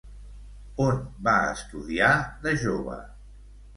[0.85, 2.09] On va estudiar
[2.47, 2.99] de jove?